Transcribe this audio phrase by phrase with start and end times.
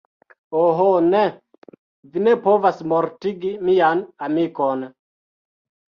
[0.59, 1.19] Oh ne!
[2.15, 4.83] Vi ne povas mortigi mian amikon!